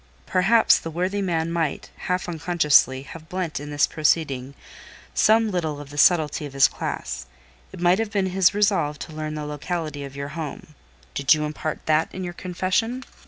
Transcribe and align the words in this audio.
Perhaps 0.25 0.79
the 0.79 0.89
worthy 0.89 1.21
man 1.21 1.51
might, 1.51 1.91
half 2.07 2.27
unconsciously, 2.27 3.03
have 3.03 3.29
blent 3.29 3.59
in 3.59 3.69
this 3.69 3.85
proceeding 3.85 4.55
some 5.13 5.51
little 5.51 5.79
of 5.79 5.91
the 5.91 5.97
subtlety 5.99 6.47
of 6.47 6.53
his 6.53 6.67
class: 6.67 7.27
it 7.71 7.79
might 7.79 7.99
have 7.99 8.09
been 8.09 8.25
his 8.31 8.51
resolve 8.51 8.97
to 8.97 9.13
learn 9.13 9.35
the 9.35 9.45
locality 9.45 10.03
of 10.03 10.15
your 10.15 10.29
home—did 10.29 11.35
you 11.35 11.45
impart 11.45 11.85
that 11.85 12.09
in 12.15 12.23
your 12.23 12.33
confession?" 12.33 13.03